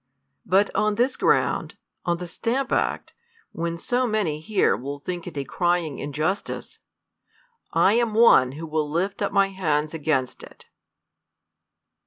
Buv 0.49 0.71
©n 0.71 0.95
this 0.95 1.15
ground, 1.15 1.77
on 2.05 2.17
the 2.17 2.25
Stamp 2.25 2.71
Act, 2.71 3.13
when 3.51 3.77
so 3.77 4.07
many 4.07 4.39
here 4.39 4.75
will 4.75 4.97
think 4.97 5.27
it 5.27 5.37
a 5.37 5.43
crying 5.43 5.99
injustice, 5.99 6.79
I 7.71 7.93
am 7.93 8.15
one 8.15 8.53
who 8.53 8.65
will 8.65 8.89
lift 8.89 9.21
up 9.21 9.31
my 9.31 9.49
hands 9.49 9.93
against 9.93 10.41
it. 10.41 10.65